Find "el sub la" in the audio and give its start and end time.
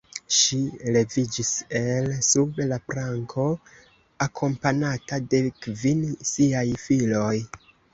1.81-2.81